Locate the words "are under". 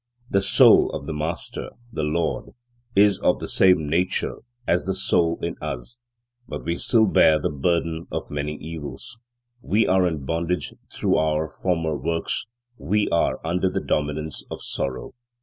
13.09-13.69